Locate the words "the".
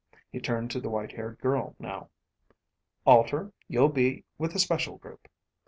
0.81-0.89, 4.53-4.57